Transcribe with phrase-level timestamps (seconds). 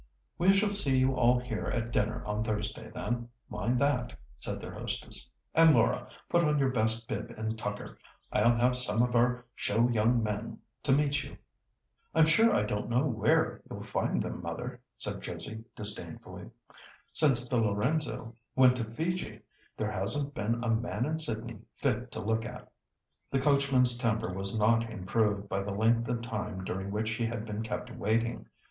[0.39, 4.73] "We shall see you all here at dinner on Thursday, then, mind that!" said their
[4.73, 5.31] hostess.
[5.53, 7.99] "And, Laura, put on your best bib and tucker.
[8.33, 11.37] I'll have some of our show young men to meet you."
[12.15, 16.49] "I'm sure I don't know where you'll find them, mother," said Josie, disdainfully.
[17.13, 19.41] "Since the Lorenzo went to Fiji,
[19.77, 22.71] there hasn't been a man in Sydney fit to look at."
[23.29, 27.45] The coachman's temper was not improved by the length of time during which he had
[27.45, 28.47] been kept waiting.